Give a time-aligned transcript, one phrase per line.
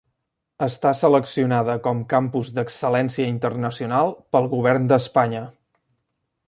[0.67, 5.45] Està seleccionada com Campus d'Excel·lència Internacional pel Govern d'Espanya.